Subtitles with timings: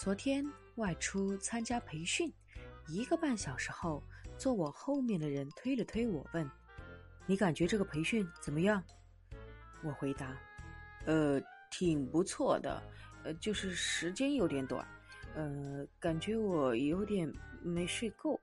[0.00, 0.42] 昨天
[0.76, 2.32] 外出参加培训
[2.88, 4.02] 一个半小时后
[4.38, 6.50] 坐我后面的人推了推我问
[7.26, 8.82] 你感觉这个培训怎么样？
[9.84, 10.34] 我回答
[11.04, 11.38] 呃
[11.70, 12.82] 挺不错的
[13.24, 14.88] 呃就是时间有点短
[15.34, 17.30] 呃感觉我有点
[17.62, 18.40] 没睡够。